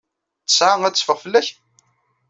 Ttesɛa 0.43 0.75
ad 0.83 0.95
teffeɣ 0.95 1.17
fell-ak? 1.23 1.47